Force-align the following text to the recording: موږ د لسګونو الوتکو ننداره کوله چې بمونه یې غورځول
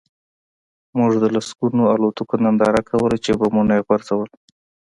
موږ 0.97 1.11
د 1.19 1.25
لسګونو 1.35 1.83
الوتکو 1.93 2.35
ننداره 2.43 2.81
کوله 2.89 3.17
چې 3.25 3.31
بمونه 3.39 3.73
یې 3.77 3.85
غورځول 3.87 4.29